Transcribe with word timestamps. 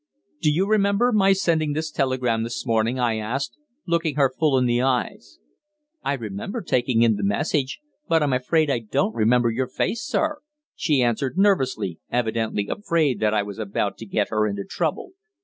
"Do 0.41 0.51
you 0.51 0.65
remember 0.65 1.11
my 1.11 1.31
sending 1.31 1.73
this 1.73 1.91
telegram 1.91 2.41
this 2.41 2.65
morning?" 2.65 2.97
I 2.99 3.17
asked, 3.19 3.55
looking 3.85 4.15
her 4.15 4.33
full 4.35 4.57
in 4.57 4.65
the 4.65 4.81
eyes. 4.81 5.37
"I 6.03 6.13
remember 6.13 6.61
taking 6.63 7.03
in 7.03 7.17
the 7.17 7.23
message, 7.23 7.79
but 8.07 8.23
I'm 8.23 8.33
afraid 8.33 8.71
I 8.71 8.79
don't 8.79 9.13
remember 9.13 9.51
your 9.51 9.67
face, 9.67 10.01
sir," 10.03 10.39
she 10.73 11.03
answered 11.03 11.37
nervously, 11.37 11.99
evidently 12.09 12.67
afraid 12.67 13.19
that 13.19 13.35
I 13.35 13.43
was 13.43 13.59
about 13.59 13.97
to 13.99 14.07
get 14.07 14.29
her 14.29 14.47
into 14.47 14.63
trouble. 14.67 15.11